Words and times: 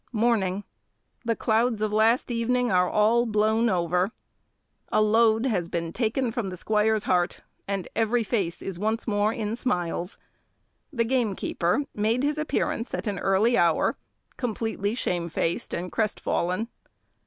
Morning. 0.13 0.63
The 1.25 1.35
clouds 1.35 1.79
of 1.79 1.93
last 1.93 2.31
evening 2.31 2.71
are 2.71 2.89
all 2.89 3.27
blown 3.27 3.69
over. 3.69 4.09
A 4.91 4.99
load 4.99 5.45
has 5.45 5.69
been 5.69 5.93
taken 5.93 6.31
from 6.31 6.49
the 6.49 6.57
squire's 6.57 7.03
heart, 7.03 7.41
and 7.67 7.87
every 7.95 8.23
face 8.23 8.63
is 8.63 8.79
once 8.79 9.07
more 9.07 9.31
in 9.31 9.55
smiles. 9.55 10.17
The 10.91 11.03
gamekeeper 11.05 11.85
made 11.93 12.23
his 12.23 12.39
appearance 12.39 12.95
at 12.95 13.05
an 13.05 13.19
early 13.19 13.55
hour, 13.59 13.95
completely 14.37 14.95
shamefaced 14.95 15.71
and 15.71 15.91
crestfallen. 15.91 16.69